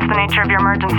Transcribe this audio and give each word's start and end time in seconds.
What's 0.00 0.12
the 0.12 0.16
nature 0.16 0.40
of 0.40 0.48
your 0.48 0.60
emergency? 0.60 0.96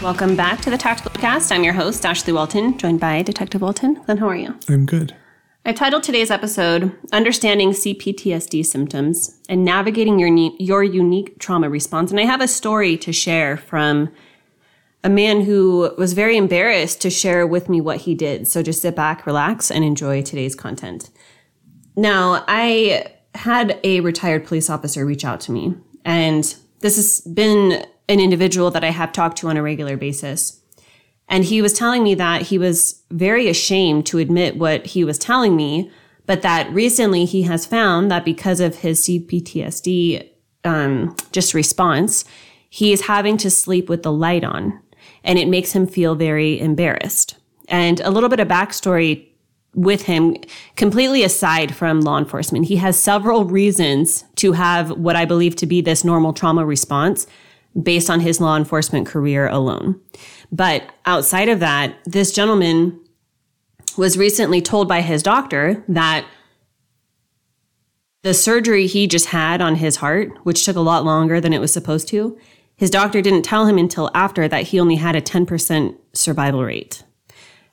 Welcome 0.00 0.36
back 0.36 0.60
to 0.60 0.70
the 0.70 0.78
Tactical 0.78 1.10
Cast. 1.20 1.50
I'm 1.50 1.64
your 1.64 1.72
host, 1.72 2.06
Ashley 2.06 2.32
Walton, 2.32 2.78
joined 2.78 3.00
by 3.00 3.22
Detective 3.22 3.62
Walton. 3.62 3.96
Clint, 3.96 4.20
how 4.20 4.28
are 4.28 4.36
you? 4.36 4.54
I'm 4.68 4.86
good. 4.86 5.16
I've 5.64 5.74
titled 5.74 6.04
today's 6.04 6.30
episode 6.30 6.96
Understanding 7.12 7.70
CPTSD 7.72 8.64
Symptoms 8.64 9.36
and 9.48 9.64
Navigating 9.64 10.20
Your, 10.20 10.30
ne- 10.30 10.56
your 10.60 10.84
Unique 10.84 11.40
Trauma 11.40 11.68
Response. 11.68 12.12
And 12.12 12.20
I 12.20 12.24
have 12.24 12.40
a 12.40 12.46
story 12.46 12.96
to 12.98 13.12
share 13.12 13.56
from 13.56 14.10
a 15.02 15.08
man 15.08 15.42
who 15.42 15.94
was 15.96 16.12
very 16.12 16.36
embarrassed 16.36 17.00
to 17.02 17.10
share 17.10 17.46
with 17.46 17.68
me 17.68 17.80
what 17.80 17.98
he 17.98 18.14
did. 18.14 18.46
So 18.46 18.62
just 18.62 18.82
sit 18.82 18.94
back, 18.94 19.26
relax, 19.26 19.70
and 19.70 19.84
enjoy 19.84 20.22
today's 20.22 20.54
content. 20.54 21.10
Now, 21.96 22.44
I 22.48 23.06
had 23.34 23.78
a 23.84 24.00
retired 24.00 24.46
police 24.46 24.68
officer 24.68 25.06
reach 25.06 25.24
out 25.24 25.40
to 25.42 25.52
me, 25.52 25.74
and 26.04 26.54
this 26.80 26.96
has 26.96 27.20
been 27.22 27.84
an 28.08 28.20
individual 28.20 28.70
that 28.72 28.84
I 28.84 28.90
have 28.90 29.12
talked 29.12 29.38
to 29.38 29.48
on 29.48 29.56
a 29.56 29.62
regular 29.62 29.96
basis. 29.96 30.60
And 31.28 31.44
he 31.44 31.62
was 31.62 31.72
telling 31.72 32.02
me 32.02 32.14
that 32.16 32.42
he 32.42 32.58
was 32.58 33.02
very 33.10 33.48
ashamed 33.48 34.04
to 34.06 34.18
admit 34.18 34.56
what 34.56 34.84
he 34.84 35.04
was 35.04 35.16
telling 35.16 35.54
me, 35.54 35.90
but 36.26 36.42
that 36.42 36.70
recently 36.72 37.24
he 37.24 37.42
has 37.42 37.64
found 37.64 38.10
that 38.10 38.24
because 38.24 38.60
of 38.60 38.76
his 38.76 39.00
CPTSD 39.02 40.28
um, 40.64 41.16
just 41.30 41.54
response, 41.54 42.24
he 42.68 42.92
is 42.92 43.02
having 43.02 43.36
to 43.38 43.50
sleep 43.50 43.88
with 43.88 44.02
the 44.02 44.12
light 44.12 44.44
on, 44.44 44.80
and 45.24 45.38
it 45.38 45.48
makes 45.48 45.72
him 45.72 45.86
feel 45.86 46.14
very 46.14 46.60
embarrassed. 46.60 47.36
And 47.68 48.00
a 48.00 48.10
little 48.10 48.28
bit 48.28 48.40
of 48.40 48.48
backstory 48.48 49.26
with 49.74 50.02
him, 50.02 50.36
completely 50.76 51.22
aside 51.22 51.74
from 51.74 52.00
law 52.00 52.18
enforcement, 52.18 52.66
he 52.66 52.76
has 52.76 52.98
several 52.98 53.44
reasons 53.44 54.24
to 54.36 54.52
have 54.52 54.90
what 54.90 55.16
I 55.16 55.24
believe 55.24 55.54
to 55.56 55.66
be 55.66 55.80
this 55.80 56.04
normal 56.04 56.32
trauma 56.32 56.64
response 56.64 57.26
based 57.80 58.10
on 58.10 58.20
his 58.20 58.40
law 58.40 58.56
enforcement 58.56 59.06
career 59.06 59.46
alone. 59.46 60.00
But 60.50 60.90
outside 61.06 61.48
of 61.48 61.60
that, 61.60 61.94
this 62.04 62.32
gentleman 62.32 62.98
was 63.96 64.18
recently 64.18 64.60
told 64.60 64.88
by 64.88 65.02
his 65.02 65.22
doctor 65.22 65.84
that 65.88 66.24
the 68.22 68.34
surgery 68.34 68.86
he 68.86 69.06
just 69.06 69.26
had 69.26 69.60
on 69.62 69.76
his 69.76 69.96
heart, 69.96 70.32
which 70.42 70.64
took 70.64 70.76
a 70.76 70.80
lot 70.80 71.04
longer 71.04 71.40
than 71.40 71.52
it 71.52 71.60
was 71.60 71.72
supposed 71.72 72.08
to, 72.08 72.38
his 72.80 72.88
doctor 72.88 73.20
didn't 73.20 73.42
tell 73.42 73.66
him 73.66 73.76
until 73.76 74.10
after 74.14 74.48
that 74.48 74.68
he 74.68 74.80
only 74.80 74.96
had 74.96 75.14
a 75.14 75.20
10% 75.20 75.98
survival 76.14 76.64
rate. 76.64 77.04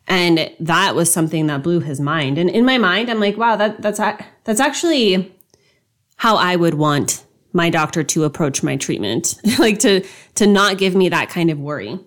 And 0.06 0.52
that 0.60 0.96
was 0.96 1.10
something 1.12 1.48
that 1.48 1.64
blew 1.64 1.80
his 1.80 2.02
mind. 2.02 2.38
And 2.38 2.50
in 2.50 2.66
my 2.66 2.78
mind, 2.78 3.10
I'm 3.10 3.22
like, 3.22 3.38
wow, 3.38 3.56
that, 3.56 3.82
that's, 3.82 4.00
that's 4.44 4.60
actually 4.60 5.34
how 6.18 6.36
I 6.36 6.58
would 6.58 6.74
want 6.74 7.24
my 7.54 7.70
doctor 7.70 8.04
to 8.04 8.26
approach 8.26 8.64
my 8.64 8.76
treatment, 8.76 9.40
like 9.60 9.80
to, 9.80 10.06
to 10.36 10.46
not 10.46 10.78
give 10.78 10.94
me 10.94 11.08
that 11.08 11.30
kind 11.30 11.50
of 11.50 11.58
worry. 11.58 11.98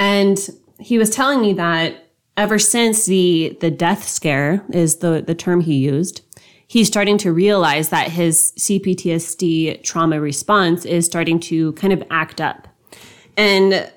And 0.00 0.36
he 0.80 0.98
was 0.98 1.10
telling 1.10 1.40
me 1.40 1.52
that 1.52 2.08
ever 2.36 2.58
since 2.58 3.06
the, 3.06 3.56
the 3.60 3.70
death 3.70 4.08
scare 4.08 4.64
is 4.72 4.96
the, 4.96 5.22
the 5.24 5.36
term 5.36 5.60
he 5.60 5.76
used, 5.76 6.22
he's 6.72 6.86
starting 6.86 7.18
to 7.18 7.30
realize 7.30 7.90
that 7.90 8.10
his 8.10 8.54
CPTSD 8.56 9.82
trauma 9.82 10.18
response 10.18 10.86
is 10.86 11.04
starting 11.04 11.38
to 11.38 11.74
kind 11.74 11.92
of 11.92 12.02
act 12.10 12.40
up. 12.40 12.66
And 13.36 13.92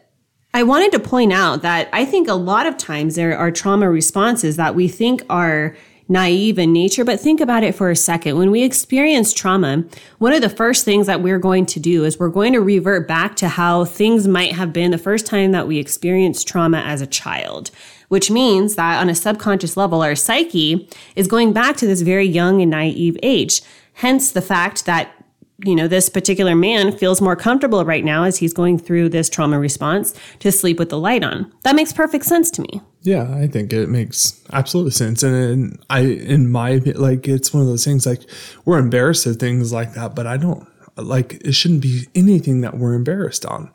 I 0.53 0.63
wanted 0.63 0.91
to 0.91 0.99
point 0.99 1.31
out 1.31 1.61
that 1.61 1.87
I 1.93 2.03
think 2.03 2.27
a 2.27 2.33
lot 2.33 2.65
of 2.65 2.75
times 2.75 3.15
there 3.15 3.37
are 3.37 3.49
trauma 3.49 3.89
responses 3.89 4.57
that 4.57 4.75
we 4.75 4.89
think 4.89 5.23
are 5.29 5.77
naive 6.07 6.59
in 6.59 6.71
nature, 6.71 7.03
but 7.03 7.19
think 7.19 7.41
about 7.41 7.63
it 7.63 7.73
for 7.73 7.89
a 7.89 7.95
second. 7.95 8.37
When 8.37 8.51
we 8.51 8.63
experience 8.63 9.33
trauma, 9.33 9.83
one 10.19 10.33
of 10.33 10.41
the 10.41 10.49
first 10.49 10.85
things 10.85 11.07
that 11.07 11.21
we're 11.21 11.39
going 11.39 11.65
to 11.67 11.79
do 11.79 12.03
is 12.03 12.19
we're 12.19 12.29
going 12.29 12.53
to 12.53 12.61
revert 12.61 13.07
back 13.07 13.35
to 13.37 13.47
how 13.47 13.85
things 13.85 14.27
might 14.27 14.53
have 14.53 14.71
been 14.71 14.91
the 14.91 14.97
first 14.97 15.25
time 15.25 15.51
that 15.51 15.67
we 15.67 15.79
experienced 15.79 16.47
trauma 16.47 16.79
as 16.79 17.01
a 17.01 17.07
child, 17.07 17.71
which 18.09 18.29
means 18.29 18.75
that 18.75 18.99
on 18.99 19.09
a 19.09 19.15
subconscious 19.15 19.75
level, 19.75 20.01
our 20.01 20.15
psyche 20.15 20.87
is 21.15 21.27
going 21.27 21.53
back 21.53 21.75
to 21.77 21.87
this 21.87 22.01
very 22.01 22.27
young 22.27 22.61
and 22.61 22.71
naive 22.71 23.17
age. 23.23 23.61
Hence 23.93 24.31
the 24.31 24.41
fact 24.41 24.85
that 24.85 25.24
you 25.63 25.75
know, 25.75 25.87
this 25.87 26.09
particular 26.09 26.53
man 26.53 26.91
feels 26.91 27.21
more 27.21 27.35
comfortable 27.35 27.85
right 27.85 28.03
now 28.03 28.23
as 28.23 28.37
he's 28.37 28.51
going 28.51 28.77
through 28.77 29.07
this 29.07 29.29
trauma 29.29 29.57
response 29.57 30.13
to 30.39 30.51
sleep 30.51 30.77
with 30.77 30.89
the 30.89 30.99
light 30.99 31.23
on. 31.23 31.49
That 31.63 31.75
makes 31.75 31.93
perfect 31.93 32.25
sense 32.25 32.51
to 32.51 32.61
me. 32.61 32.81
Yeah, 33.03 33.33
I 33.33 33.47
think 33.47 33.71
it 33.71 33.87
makes 33.87 34.43
absolute 34.51 34.91
sense. 34.91 35.23
And, 35.23 35.33
and 35.33 35.85
I, 35.89 36.01
in 36.01 36.51
my, 36.51 36.81
like, 36.95 37.27
it's 37.27 37.53
one 37.53 37.61
of 37.61 37.69
those 37.69 37.85
things 37.85 38.05
like 38.05 38.21
we're 38.65 38.79
embarrassed 38.79 39.25
of 39.27 39.37
things 39.37 39.71
like 39.71 39.93
that, 39.93 40.13
but 40.13 40.27
I 40.27 40.35
don't, 40.35 40.67
like, 40.97 41.35
it 41.35 41.53
shouldn't 41.53 41.81
be 41.81 42.07
anything 42.15 42.59
that 42.61 42.77
we're 42.77 42.93
embarrassed 42.93 43.45
on. 43.45 43.71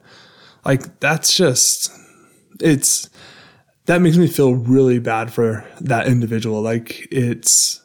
Like, 0.66 1.00
that's 1.00 1.34
just, 1.34 1.90
it's, 2.60 3.08
that 3.86 4.02
makes 4.02 4.18
me 4.18 4.26
feel 4.26 4.52
really 4.52 4.98
bad 4.98 5.32
for 5.32 5.66
that 5.80 6.08
individual. 6.08 6.60
Like, 6.60 7.08
it's, 7.10 7.82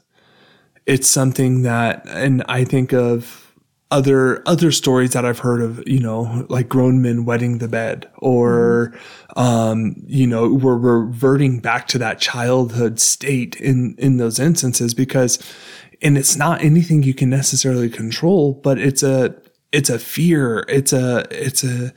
it's 0.85 1.09
something 1.09 1.61
that, 1.61 2.05
and 2.09 2.43
I 2.49 2.65
think 2.65 2.91
of, 2.91 3.44
other 3.91 4.41
other 4.47 4.71
stories 4.71 5.13
that 5.13 5.25
I've 5.25 5.39
heard 5.39 5.61
of, 5.61 5.87
you 5.87 5.99
know, 5.99 6.45
like 6.49 6.67
grown 6.67 7.01
men 7.01 7.25
wetting 7.25 7.59
the 7.59 7.67
bed, 7.67 8.09
or 8.17 8.93
mm. 9.35 9.41
um, 9.41 9.95
you 10.07 10.25
know, 10.25 10.51
we're 10.51 10.77
reverting 10.77 11.59
back 11.59 11.87
to 11.89 11.97
that 11.99 12.19
childhood 12.19 12.99
state 12.99 13.55
in 13.57 13.95
in 13.97 14.17
those 14.17 14.39
instances 14.39 14.93
because, 14.93 15.39
and 16.01 16.17
it's 16.17 16.35
not 16.35 16.63
anything 16.63 17.03
you 17.03 17.13
can 17.13 17.29
necessarily 17.29 17.89
control, 17.89 18.53
but 18.53 18.79
it's 18.79 19.03
a 19.03 19.35
it's 19.71 19.89
a 19.89 19.99
fear, 19.99 20.65
it's 20.67 20.91
a 20.91 21.25
it's 21.29 21.63
a 21.63 21.93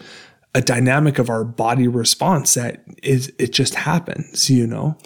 a 0.55 0.61
dynamic 0.61 1.19
of 1.19 1.31
our 1.31 1.45
body 1.45 1.89
response 1.89 2.55
that 2.55 2.83
is 3.03 3.33
it 3.39 3.53
just 3.53 3.75
happens, 3.75 4.51
you 4.51 4.67
know. 4.67 4.97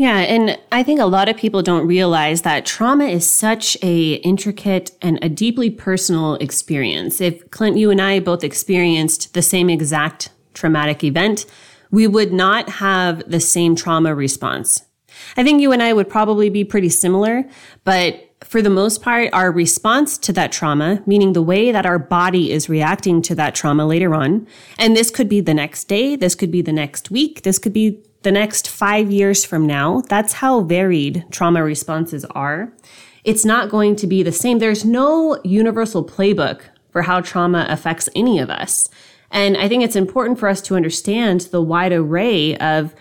Yeah, 0.00 0.20
and 0.20 0.58
I 0.72 0.82
think 0.82 0.98
a 0.98 1.04
lot 1.04 1.28
of 1.28 1.36
people 1.36 1.60
don't 1.60 1.86
realize 1.86 2.40
that 2.40 2.64
trauma 2.64 3.04
is 3.04 3.28
such 3.28 3.76
a 3.82 4.14
intricate 4.14 4.92
and 5.02 5.18
a 5.20 5.28
deeply 5.28 5.68
personal 5.68 6.36
experience. 6.36 7.20
If 7.20 7.50
Clint, 7.50 7.76
you 7.76 7.90
and 7.90 8.00
I 8.00 8.18
both 8.20 8.42
experienced 8.42 9.34
the 9.34 9.42
same 9.42 9.68
exact 9.68 10.30
traumatic 10.54 11.04
event, 11.04 11.44
we 11.90 12.06
would 12.06 12.32
not 12.32 12.70
have 12.70 13.30
the 13.30 13.40
same 13.40 13.76
trauma 13.76 14.14
response. 14.14 14.86
I 15.36 15.44
think 15.44 15.60
you 15.60 15.70
and 15.70 15.82
I 15.82 15.92
would 15.92 16.08
probably 16.08 16.48
be 16.48 16.64
pretty 16.64 16.88
similar, 16.88 17.44
but 17.84 18.26
for 18.42 18.62
the 18.62 18.70
most 18.70 19.02
part, 19.02 19.28
our 19.34 19.52
response 19.52 20.16
to 20.16 20.32
that 20.32 20.50
trauma, 20.50 21.02
meaning 21.04 21.34
the 21.34 21.42
way 21.42 21.72
that 21.72 21.84
our 21.84 21.98
body 21.98 22.52
is 22.52 22.70
reacting 22.70 23.20
to 23.20 23.34
that 23.34 23.54
trauma 23.54 23.86
later 23.86 24.14
on, 24.14 24.46
and 24.78 24.96
this 24.96 25.10
could 25.10 25.28
be 25.28 25.42
the 25.42 25.52
next 25.52 25.88
day, 25.88 26.16
this 26.16 26.34
could 26.34 26.50
be 26.50 26.62
the 26.62 26.72
next 26.72 27.10
week, 27.10 27.42
this 27.42 27.58
could 27.58 27.74
be 27.74 28.02
the 28.22 28.32
next 28.32 28.68
five 28.68 29.10
years 29.10 29.44
from 29.44 29.66
now, 29.66 30.02
that's 30.08 30.34
how 30.34 30.60
varied 30.60 31.24
trauma 31.30 31.62
responses 31.62 32.24
are. 32.26 32.72
It's 33.24 33.44
not 33.44 33.70
going 33.70 33.96
to 33.96 34.06
be 34.06 34.22
the 34.22 34.32
same. 34.32 34.58
There's 34.58 34.84
no 34.84 35.40
universal 35.44 36.04
playbook 36.04 36.62
for 36.90 37.02
how 37.02 37.20
trauma 37.20 37.66
affects 37.68 38.08
any 38.14 38.38
of 38.38 38.50
us. 38.50 38.88
And 39.30 39.56
I 39.56 39.68
think 39.68 39.84
it's 39.84 39.96
important 39.96 40.38
for 40.38 40.48
us 40.48 40.60
to 40.62 40.74
understand 40.74 41.42
the 41.52 41.62
wide 41.62 41.92
array 41.92 42.56
of 42.56 42.94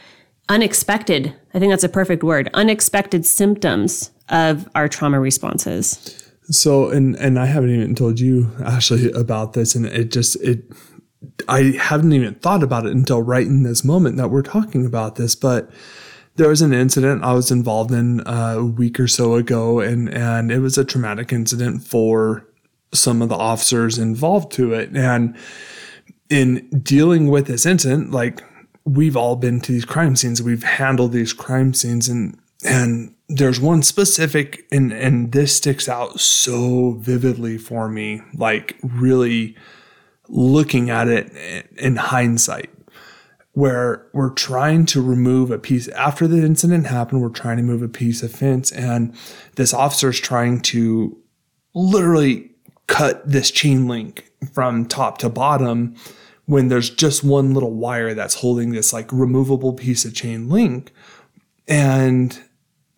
unexpected, 0.48 1.36
I 1.54 1.60
think 1.60 1.72
that's 1.72 1.84
a 1.84 1.90
perfect 1.90 2.24
word, 2.24 2.50
unexpected 2.54 3.26
symptoms 3.26 4.12
of 4.30 4.70
our 4.76 4.88
trauma 4.88 5.20
responses. 5.20 6.32
So, 6.52 6.90
and, 6.90 7.16
and 7.18 7.38
I 7.38 7.46
haven't 7.46 7.70
even 7.70 7.94
told 7.94 8.20
you, 8.20 8.52
Ashley, 8.64 9.12
about 9.12 9.54
this. 9.54 9.76
And 9.76 9.86
it 9.86 10.12
just, 10.12 10.36
it, 10.42 10.64
I 11.50 11.72
haven't 11.78 12.14
even 12.14 12.36
thought 12.36 12.64
about 12.64 12.86
it 12.86 12.92
until 12.92 13.22
right 13.22 13.46
in 13.46 13.64
this 13.64 13.84
moment 13.84 14.18
that 14.18 14.30
we're 14.30 14.44
talking 14.44 14.86
about 14.86 15.16
this, 15.16 15.36
but 15.36 15.72
there 16.36 16.50
was 16.50 16.62
an 16.62 16.74
incident 16.74 17.24
I 17.24 17.34
was 17.34 17.52
involved 17.52 17.92
in 17.92 18.22
uh, 18.22 18.56
a 18.60 18.66
week 18.66 19.00
or 19.00 19.08
so 19.08 19.34
ago, 19.36 19.80
and 19.80 20.08
and 20.14 20.52
it 20.52 20.60
was 20.60 20.78
a 20.78 20.86
traumatic 20.86 21.34
incident 21.34 21.84
for 21.84 22.46
some 22.94 23.22
of 23.22 23.30
the 23.30 23.36
officers 23.36 23.98
involved 23.98 24.52
to 24.54 24.74
it. 24.74 24.96
And 24.96 25.36
in 26.30 26.70
dealing 26.82 27.30
with 27.30 27.48
this 27.48 27.66
incident, 27.66 28.12
like 28.12 28.42
we've 28.86 29.18
all 29.18 29.36
been 29.36 29.60
to 29.62 29.72
these 29.72 29.86
crime 29.86 30.16
scenes, 30.16 30.42
we've 30.42 30.64
handled 30.64 31.12
these 31.12 31.34
crime 31.34 31.74
scenes, 31.74 32.08
and 32.08 32.38
and 32.64 33.14
there's 33.28 33.60
one 33.60 33.82
specific, 33.82 34.66
and 34.72 34.94
and 34.94 35.32
this 35.32 35.58
sticks 35.58 35.90
out 35.90 36.20
so 36.20 36.92
vividly 37.00 37.58
for 37.58 37.90
me, 37.90 38.22
like 38.36 38.78
really 38.84 39.56
looking 40.30 40.90
at 40.90 41.08
it 41.08 41.32
in 41.78 41.96
hindsight 41.96 42.70
where 43.54 44.08
we're 44.14 44.30
trying 44.30 44.86
to 44.86 45.02
remove 45.02 45.52
a 45.52 45.58
piece 45.58 45.88
after 45.90 46.28
the 46.28 46.38
incident 46.38 46.86
happened 46.88 47.22
we're 47.22 47.30
trying 47.30 47.58
to 47.58 47.64
move 47.64 47.82
a 47.82 47.88
piece 47.90 48.24
of 48.24 48.32
fence 48.32 48.72
and 48.72 49.14
this 49.56 49.74
officer 49.74 50.10
is 50.10 50.20
trying 50.20 50.62
to 50.62 51.18
literally 51.74 52.52
cut 52.88 53.28
this 53.28 53.52
chain 53.52 53.88
link 53.88 54.32
from 54.54 54.86
top 54.86 55.18
to 55.20 55.30
bottom 55.30 55.96
when 56.46 56.68
there's 56.68 56.90
just 56.90 57.24
one 57.24 57.54
little 57.54 57.74
wire 57.74 58.16
that's 58.16 58.34
holding 58.34 58.72
this 58.72 58.92
like 58.92 59.12
removable 59.14 59.72
piece 59.72 60.04
of 60.04 60.16
chain 60.16 60.50
link. 60.50 60.92
And 61.68 62.42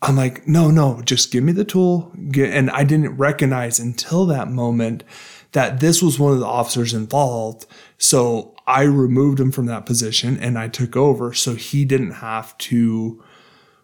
I'm 0.02 0.16
like, 0.16 0.48
no, 0.48 0.72
no, 0.72 1.02
just 1.04 1.32
give 1.32 1.44
me 1.44 1.52
the 1.52 1.64
tool. 1.64 2.12
And 2.36 2.72
I 2.72 2.84
didn't 2.84 3.18
recognize 3.18 3.80
until 3.80 4.26
that 4.28 4.50
moment 4.50 5.04
that 5.52 5.80
this 5.80 6.02
was 6.02 6.18
one 6.18 6.34
of 6.34 6.40
the 6.40 6.46
officers 6.46 6.94
involved. 6.94 7.66
So 7.98 8.56
I 8.66 8.84
removed 8.84 9.40
him 9.40 9.52
from 9.52 9.68
that 9.68 9.86
position 9.86 10.40
and 10.40 10.58
I 10.58 10.70
took 10.70 10.96
over 10.96 11.34
so 11.34 11.56
he 11.56 11.86
didn't 11.86 12.12
have 12.12 12.58
to 12.60 13.24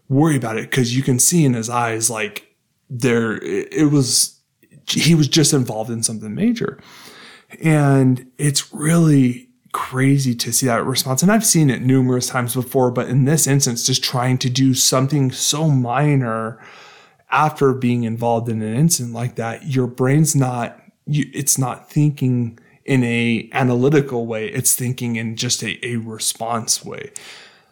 worry 0.09 0.37
about 0.37 0.57
it 0.57 0.71
because 0.71 0.95
you 0.95 1.03
can 1.03 1.19
see 1.19 1.43
in 1.45 1.53
his 1.53 1.69
eyes 1.69 2.09
like 2.09 2.55
there 2.89 3.33
it 3.43 3.91
was 3.91 4.39
he 4.89 5.13
was 5.13 5.27
just 5.27 5.53
involved 5.53 5.91
in 5.91 6.01
something 6.01 6.33
major. 6.33 6.79
And 7.61 8.31
it's 8.37 8.73
really 8.73 9.46
crazy 9.77 10.33
to 10.33 10.51
see 10.51 10.65
that 10.65 10.83
response. 10.83 11.21
And 11.21 11.31
I've 11.31 11.45
seen 11.45 11.69
it 11.69 11.83
numerous 11.83 12.25
times 12.25 12.55
before, 12.55 12.89
but 12.89 13.07
in 13.07 13.25
this 13.25 13.45
instance, 13.45 13.85
just 13.85 14.03
trying 14.03 14.39
to 14.39 14.49
do 14.49 14.73
something 14.73 15.31
so 15.31 15.69
minor 15.69 16.59
after 17.29 17.73
being 17.73 18.03
involved 18.03 18.49
in 18.49 18.63
an 18.63 18.73
incident 18.73 19.13
like 19.13 19.35
that, 19.35 19.67
your 19.67 19.85
brain's 19.85 20.35
not, 20.35 20.81
you, 21.05 21.29
it's 21.31 21.59
not 21.59 21.91
thinking 21.91 22.57
in 22.85 23.03
a 23.03 23.47
analytical 23.53 24.25
way. 24.25 24.47
It's 24.47 24.75
thinking 24.75 25.15
in 25.15 25.35
just 25.35 25.61
a, 25.61 25.85
a 25.85 25.97
response 25.97 26.83
way. 26.83 27.11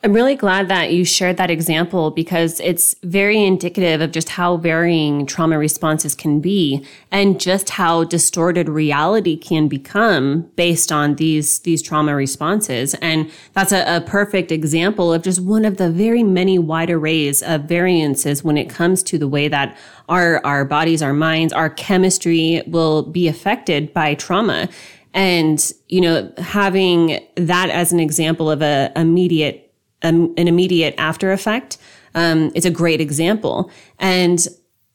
I'm 0.06 0.14
really 0.14 0.36
glad 0.36 0.68
that 0.68 0.94
you 0.94 1.04
shared 1.04 1.38
that 1.38 1.50
example 1.50 2.12
because 2.12 2.60
it's 2.60 2.94
very 3.02 3.44
indicative 3.44 4.02
of 4.02 4.12
just 4.12 4.30
how 4.30 4.56
varying 4.56 5.26
trauma 5.26 5.58
responses 5.58 6.14
can 6.14 6.42
be 6.42 6.86
and 7.10 7.42
just 7.42 7.72
how 7.72 8.04
distorted 8.04 8.70
reality 8.70 9.36
can 9.36 9.68
become 9.68 10.42
based 10.58 10.92
on 10.92 11.16
these, 11.16 11.58
these 11.58 11.82
trauma 11.82 12.16
responses. 12.16 12.94
And 13.02 13.32
that's 13.54 13.72
a, 13.72 13.96
a 13.96 14.02
perfect 14.02 14.52
example 14.52 15.12
of 15.12 15.24
just 15.24 15.42
one 15.42 15.66
of 15.66 15.78
the 15.78 15.90
very 15.90 16.22
many 16.22 16.60
wide 16.60 16.92
arrays 16.92 17.42
of 17.42 17.64
variances 17.64 18.44
when 18.44 18.58
it 18.60 18.70
comes 18.70 19.02
to 19.02 19.18
the 19.18 19.28
way 19.28 19.48
that 19.48 19.76
our, 20.08 20.40
our 20.46 20.66
bodies, 20.66 21.02
our 21.02 21.14
minds, 21.14 21.52
our 21.52 21.72
chemistry 21.72 22.62
will 22.68 23.02
be 23.02 23.28
affected 23.28 23.92
by 23.92 24.14
trauma. 24.14 24.70
And, 25.16 25.72
you 25.90 26.02
know, 26.02 26.32
having 26.38 27.26
that 27.38 27.72
as 27.72 27.92
an 27.92 28.00
example 28.00 28.52
of 28.52 28.62
a 28.62 28.92
immediate 28.96 29.65
an 30.08 30.48
immediate 30.48 30.96
after 30.98 31.32
effect. 31.32 31.78
Um, 32.14 32.52
it's 32.56 32.66
a 32.66 32.72
great 32.72 33.02
example. 33.02 33.70
And 34.00 34.48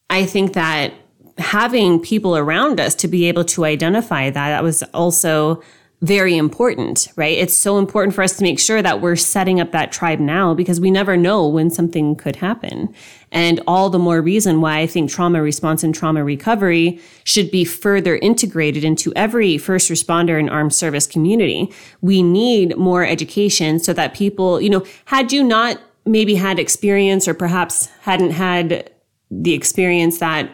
I 0.09 0.25
think 0.27 0.55
that 0.55 0.93
having 1.39 2.01
people 2.01 2.37
around 2.37 2.81
us 2.81 2.95
to 2.97 3.09
be 3.09 3.27
able 3.27 3.45
to 3.45 3.65
identify 3.65 4.31
that, 4.31 4.51
that 4.51 4.63
was 4.63 4.83
also 4.95 5.63
very 6.03 6.35
important, 6.37 7.09
right? 7.17 7.37
It's 7.37 7.57
so 7.57 7.79
important 7.79 8.15
for 8.15 8.23
us 8.23 8.37
to 8.37 8.43
make 8.43 8.59
sure 8.59 8.81
that 8.81 9.03
we're 9.03 9.17
setting 9.17 9.61
up 9.61 9.73
that 9.73 9.93
tribe 9.93 10.19
now 10.19 10.55
because 10.55 10.81
we 10.81 10.91
never 10.91 11.15
know 11.15 11.47
when 11.47 11.69
something 11.69 12.17
could 12.17 12.37
happen. 12.37 12.95
And 13.31 13.61
all 13.67 13.91
the 13.91 13.99
more 13.99 14.23
reason 14.23 14.63
why 14.63 14.79
I 14.79 14.87
think 14.87 15.11
trauma 15.11 15.43
response 15.43 15.85
and 15.85 15.95
trauma 15.95 16.25
recovery 16.25 16.99
should 17.25 17.51
be 17.51 17.67
further 17.67 18.17
integrated 18.17 18.83
into 18.83 19.13
every 19.15 19.59
first 19.59 19.91
responder 19.91 20.39
and 20.39 20.49
armed 20.49 20.75
service 20.75 21.07
community. 21.07 21.71
We 22.01 22.23
need 22.23 22.79
more 22.79 23.05
education 23.05 23.79
so 23.79 23.93
that 23.93 24.15
people, 24.15 24.59
you 24.59 24.71
know, 24.71 24.87
had 25.05 25.33
you 25.33 25.45
not 25.45 25.79
maybe 26.07 26.35
had 26.35 26.59
experience 26.59 27.29
or 27.29 27.35
perhaps 27.35 27.87
hadn't 28.01 28.31
had 28.31 28.91
the 29.31 29.53
experience 29.53 30.19
that, 30.19 30.51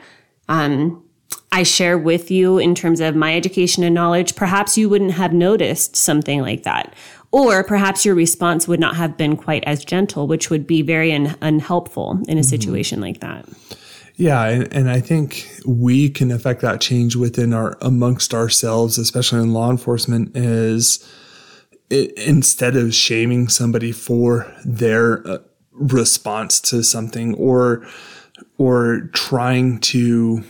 um, 0.49 1.06
I 1.53 1.63
share 1.63 1.97
with 1.97 2.31
you 2.31 2.59
in 2.59 2.75
terms 2.75 3.01
of 3.01 3.17
my 3.17 3.37
education 3.37 3.85
and 3.85 3.95
knowledge, 3.95 4.37
perhaps 4.37 4.77
you 4.77 4.89
wouldn't 4.89 5.13
have 5.13 5.33
noticed 5.33 5.97
something 5.97 6.41
like 6.43 6.65
that. 6.65 6.95
Or 7.33 7.65
perhaps 7.65 8.05
your 8.05 8.15
response 8.15 8.69
would 8.69 8.81
not 8.81 8.97
have 8.97 9.17
been 9.17 9.37
quite 9.37 9.65
as 9.65 9.85
gentle, 9.85 10.27
which 10.27 10.51
would 10.51 10.67
be 10.67 10.83
very 10.83 11.13
un- 11.13 11.37
unhelpful 11.43 12.23
in 12.29 12.39
a 12.39 12.41
mm-hmm. 12.41 12.43
situation 12.43 13.01
like 13.01 13.21
that. 13.21 13.49
Yeah, 14.17 14.45
and, 14.47 14.73
and, 14.73 14.91
I 14.91 15.01
think 15.01 15.47
we 15.67 16.09
can 16.09 16.31
affect 16.31 16.63
that 16.63 16.81
change 16.81 17.17
within 17.17 17.53
our 17.53 17.77
amongst 17.83 18.33
ourselves, 18.33 18.97
especially 18.97 19.41
in 19.41 19.53
law 19.53 19.71
enforcement, 19.71 20.35
is 20.35 21.07
it, 21.91 22.13
instead 22.15 22.77
of 22.77 22.95
shaming 22.95 23.49
somebody 23.49 23.93
for 23.93 24.51
their 24.65 25.27
uh, 25.29 25.39
response 25.73 26.61
to 26.61 26.83
something 26.83 27.35
or 27.35 27.87
or 28.57 29.11
trying 29.13 29.79
to 29.81 30.43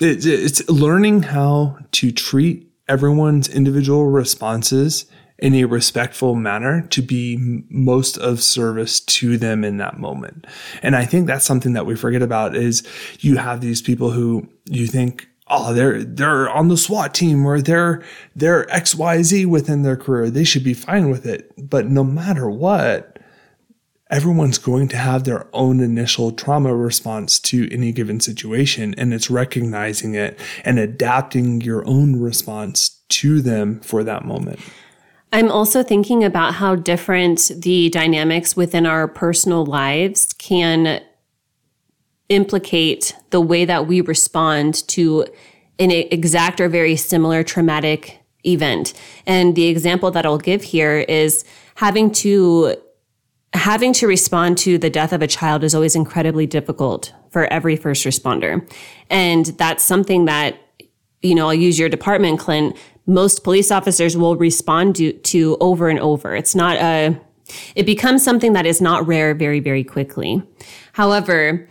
it, 0.00 0.24
it's 0.26 0.68
learning 0.68 1.24
how 1.24 1.78
to 1.92 2.12
treat 2.12 2.70
everyone's 2.88 3.48
individual 3.48 4.06
responses 4.06 5.06
in 5.38 5.54
a 5.54 5.64
respectful 5.64 6.34
manner 6.34 6.82
to 6.88 7.00
be 7.00 7.64
most 7.68 8.16
of 8.18 8.42
service 8.42 8.98
to 9.00 9.36
them 9.36 9.64
in 9.64 9.76
that 9.76 9.98
moment. 9.98 10.46
And 10.82 10.96
I 10.96 11.04
think 11.04 11.26
that's 11.26 11.44
something 11.44 11.74
that 11.74 11.86
we 11.86 11.94
forget 11.94 12.22
about 12.22 12.56
is 12.56 12.86
you 13.20 13.36
have 13.36 13.60
these 13.60 13.80
people 13.80 14.10
who 14.10 14.48
you 14.64 14.88
think, 14.88 15.28
oh, 15.46 15.72
they're, 15.72 16.02
they're 16.02 16.50
on 16.50 16.68
the 16.68 16.76
SWAT 16.76 17.14
team 17.14 17.46
or 17.46 17.62
they're, 17.62 18.02
they're 18.34 18.66
XYZ 18.66 19.46
within 19.46 19.82
their 19.82 19.96
career. 19.96 20.28
They 20.28 20.44
should 20.44 20.64
be 20.64 20.74
fine 20.74 21.08
with 21.08 21.24
it. 21.24 21.52
But 21.56 21.86
no 21.86 22.02
matter 22.02 22.50
what, 22.50 23.17
everyone's 24.10 24.58
going 24.58 24.88
to 24.88 24.96
have 24.96 25.24
their 25.24 25.46
own 25.52 25.80
initial 25.80 26.32
trauma 26.32 26.74
response 26.74 27.38
to 27.38 27.68
any 27.72 27.92
given 27.92 28.20
situation 28.20 28.94
and 28.96 29.12
it's 29.12 29.30
recognizing 29.30 30.14
it 30.14 30.38
and 30.64 30.78
adapting 30.78 31.60
your 31.60 31.86
own 31.86 32.20
response 32.20 33.00
to 33.08 33.40
them 33.40 33.80
for 33.80 34.02
that 34.04 34.24
moment. 34.24 34.60
I'm 35.32 35.50
also 35.50 35.82
thinking 35.82 36.24
about 36.24 36.54
how 36.54 36.74
different 36.74 37.50
the 37.54 37.90
dynamics 37.90 38.56
within 38.56 38.86
our 38.86 39.06
personal 39.06 39.66
lives 39.66 40.32
can 40.32 41.02
implicate 42.30 43.14
the 43.30 43.40
way 43.40 43.64
that 43.64 43.86
we 43.86 44.00
respond 44.00 44.86
to 44.88 45.26
an 45.78 45.90
exact 45.90 46.60
or 46.60 46.68
very 46.68 46.96
similar 46.96 47.42
traumatic 47.42 48.20
event. 48.44 48.94
And 49.26 49.54
the 49.54 49.66
example 49.66 50.10
that 50.12 50.24
I'll 50.24 50.38
give 50.38 50.62
here 50.62 50.98
is 51.08 51.44
having 51.74 52.10
to 52.12 52.76
having 53.54 53.92
to 53.94 54.06
respond 54.06 54.58
to 54.58 54.78
the 54.78 54.90
death 54.90 55.12
of 55.12 55.22
a 55.22 55.26
child 55.26 55.64
is 55.64 55.74
always 55.74 55.96
incredibly 55.96 56.46
difficult 56.46 57.12
for 57.30 57.46
every 57.46 57.76
first 57.76 58.04
responder. 58.04 58.68
And 59.10 59.46
that's 59.46 59.84
something 59.84 60.26
that, 60.26 60.58
you 61.22 61.34
know, 61.34 61.48
I'll 61.48 61.54
use 61.54 61.78
your 61.78 61.88
department, 61.88 62.38
Clint. 62.38 62.76
Most 63.06 63.44
police 63.44 63.70
officers 63.70 64.16
will 64.16 64.36
respond 64.36 64.96
to, 64.96 65.12
to 65.12 65.56
over 65.60 65.88
and 65.88 65.98
over. 65.98 66.36
It's 66.36 66.54
not 66.54 66.76
a, 66.76 67.18
it 67.74 67.86
becomes 67.86 68.22
something 68.22 68.52
that 68.52 68.66
is 68.66 68.80
not 68.80 69.06
rare 69.06 69.34
very, 69.34 69.60
very 69.60 69.82
quickly. 69.82 70.42
However, 70.92 71.66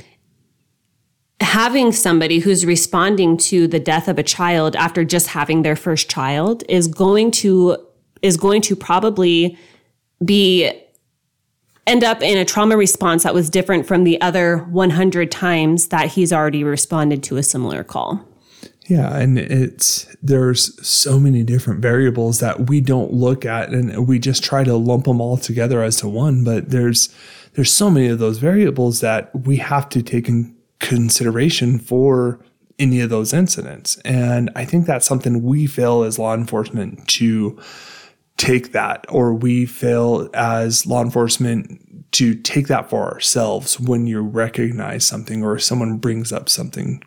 having 1.39 1.91
somebody 1.91 2.39
who's 2.39 2.65
responding 2.65 3.37
to 3.37 3.67
the 3.67 3.79
death 3.79 4.07
of 4.07 4.17
a 4.17 4.23
child 4.23 4.75
after 4.75 5.05
just 5.05 5.27
having 5.27 5.61
their 5.61 5.75
first 5.75 6.09
child 6.09 6.63
is 6.67 6.87
going 6.87 7.29
to, 7.29 7.77
is 8.23 8.35
going 8.35 8.63
to 8.63 8.75
probably 8.75 9.55
be 10.25 10.73
end 11.87 12.03
up 12.03 12.21
in 12.21 12.37
a 12.37 12.45
trauma 12.45 12.77
response 12.77 13.23
that 13.23 13.33
was 13.33 13.49
different 13.49 13.87
from 13.87 14.03
the 14.03 14.19
other 14.21 14.57
100 14.57 15.31
times 15.31 15.87
that 15.87 16.09
he's 16.09 16.31
already 16.31 16.63
responded 16.63 17.23
to 17.23 17.37
a 17.37 17.43
similar 17.43 17.83
call. 17.83 18.23
Yeah, 18.87 19.17
and 19.17 19.37
it's 19.37 20.15
there's 20.21 20.87
so 20.87 21.19
many 21.19 21.43
different 21.43 21.81
variables 21.81 22.39
that 22.39 22.69
we 22.69 22.79
don't 22.79 23.11
look 23.11 23.45
at 23.45 23.69
and 23.69 24.07
we 24.07 24.17
just 24.17 24.43
try 24.43 24.63
to 24.63 24.75
lump 24.75 25.05
them 25.05 25.19
all 25.19 25.35
together 25.35 25.83
as 25.83 25.97
to 25.97 26.07
one, 26.07 26.43
but 26.43 26.69
there's 26.69 27.13
there's 27.53 27.73
so 27.73 27.89
many 27.89 28.07
of 28.07 28.19
those 28.19 28.37
variables 28.37 29.01
that 29.01 29.29
we 29.35 29.57
have 29.57 29.89
to 29.89 30.01
take 30.01 30.29
in 30.29 30.55
consideration 30.79 31.79
for 31.79 32.39
any 32.79 33.01
of 33.01 33.09
those 33.09 33.33
incidents. 33.33 33.97
And 34.05 34.49
I 34.55 34.63
think 34.63 34.85
that's 34.85 35.07
something 35.07 35.43
we 35.43 35.67
fail 35.67 36.03
as 36.03 36.19
law 36.19 36.33
enforcement 36.33 37.07
to 37.09 37.59
take 38.37 38.71
that 38.71 39.05
or 39.09 39.33
we 39.33 39.65
fail 39.65 40.29
as 40.33 40.85
law 40.85 41.01
enforcement 41.01 42.11
to 42.11 42.33
take 42.35 42.67
that 42.67 42.89
for 42.89 43.11
ourselves 43.11 43.79
when 43.79 44.07
you 44.07 44.21
recognize 44.21 45.05
something 45.05 45.43
or 45.43 45.59
someone 45.59 45.97
brings 45.97 46.31
up 46.31 46.49
something 46.49 47.03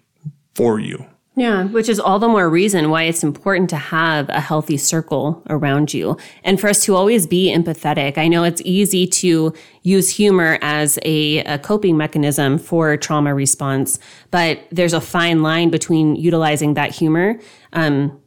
for 0.54 0.78
you. 0.78 1.06
Yeah, 1.37 1.64
which 1.68 1.88
is 1.88 2.00
all 2.00 2.18
the 2.18 2.28
more 2.28 2.50
reason 2.50 2.90
why 2.90 3.04
it's 3.04 3.22
important 3.22 3.70
to 3.70 3.76
have 3.76 4.28
a 4.28 4.40
healthy 4.40 4.76
circle 4.76 5.42
around 5.49 5.94
you 5.94 6.18
and 6.42 6.60
for 6.60 6.68
us 6.68 6.84
to 6.84 6.96
always 6.96 7.26
be 7.26 7.54
empathetic. 7.54 8.18
I 8.18 8.28
know 8.28 8.42
it's 8.42 8.60
easy 8.64 9.06
to 9.06 9.54
use 9.82 10.10
humor 10.10 10.58
as 10.60 10.99
a, 11.02 11.38
a, 11.38 11.58
coping 11.58 11.96
mechanism 11.96 12.58
for 12.58 12.96
trauma 12.96 13.32
response, 13.32 13.99
but 14.30 14.60
there's 14.70 14.92
a 14.92 15.00
fine 15.00 15.42
line 15.42 15.70
between 15.70 16.16
utilizing 16.16 16.75
that 16.75 16.90
humor 16.90 17.38
um, 17.72 18.20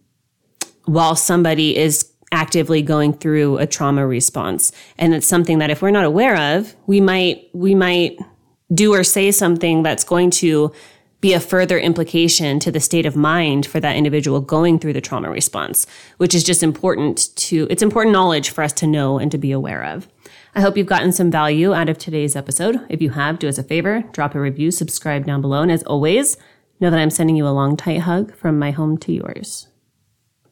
while 0.85 1.15
somebody 1.15 1.77
is 1.77 2.12
actively 2.33 2.81
going 2.81 3.13
through 3.13 3.59
a 3.59 3.67
trauma 3.67 4.05
response. 4.05 4.71
And 4.97 5.13
it's 5.13 5.27
something 5.27 5.59
that 5.59 5.69
if 5.69 5.81
we're 5.81 5.91
not 5.91 6.03
aware 6.03 6.57
of, 6.57 6.75
we 6.87 6.99
might, 6.99 7.47
we 7.53 7.75
might 7.75 8.19
do 8.73 8.93
or 8.93 9.03
say 9.03 9.31
something 9.31 9.83
that's 9.83 10.03
going 10.03 10.31
to 10.31 10.73
be 11.21 11.33
a 11.33 11.39
further 11.39 11.79
implication 11.79 12.59
to 12.59 12.69
the 12.69 12.81
state 12.81 13.05
of 13.05 13.15
mind 13.15 13.65
for 13.65 13.79
that 13.79 13.95
individual 13.95 14.41
going 14.41 14.77
through 14.77 14.91
the 14.91 14.99
trauma 14.99 15.29
response, 15.29 15.87
which 16.17 16.35
is 16.35 16.43
just 16.43 16.63
important 16.63 17.33
to, 17.37 17.65
it's 17.69 17.83
important 17.83 18.11
knowledge 18.11 18.49
for 18.49 18.61
us 18.61 18.73
to 18.73 18.87
know 18.87 19.19
and 19.19 19.31
to 19.31 19.37
be 19.37 19.51
aware 19.53 19.85
of. 19.85 20.09
I 20.55 20.59
hope 20.61 20.75
you've 20.75 20.85
gotten 20.85 21.13
some 21.13 21.31
value 21.31 21.73
out 21.73 21.87
of 21.87 21.97
today's 21.97 22.35
episode. 22.35 22.77
If 22.89 23.01
you 23.01 23.11
have, 23.11 23.39
do 23.39 23.47
us 23.47 23.57
a 23.57 23.63
favor, 23.63 24.03
drop 24.11 24.35
a 24.35 24.41
review, 24.41 24.69
subscribe 24.69 25.25
down 25.25 25.39
below. 25.39 25.61
And 25.61 25.71
as 25.71 25.83
always, 25.83 26.35
know 26.81 26.89
that 26.89 26.99
I'm 26.99 27.09
sending 27.09 27.37
you 27.37 27.47
a 27.47 27.49
long, 27.49 27.77
tight 27.77 28.01
hug 28.01 28.35
from 28.35 28.59
my 28.59 28.71
home 28.71 28.97
to 28.99 29.13
yours. 29.13 29.67